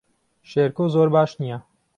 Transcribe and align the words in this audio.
شێرکۆ 0.49 0.85
زۆر 0.93 1.07
باش 1.15 1.31
نییە. 1.41 1.57